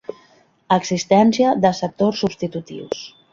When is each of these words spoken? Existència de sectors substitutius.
Existència 0.75 1.51
de 1.67 1.73
sectors 1.81 2.23
substitutius. 2.25 3.07